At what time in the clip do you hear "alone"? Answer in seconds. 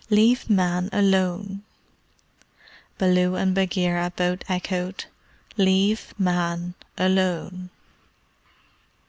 0.91-1.61, 6.97-7.69